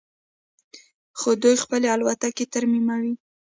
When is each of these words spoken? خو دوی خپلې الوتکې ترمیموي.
خو 1.19 1.29
دوی 1.41 1.55
خپلې 1.63 1.87
الوتکې 1.95 2.45
ترمیموي. 2.53 3.13